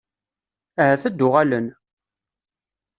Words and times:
Ahat 0.81 1.03
ad 1.09 1.15
d-uɣalen? 1.17 1.67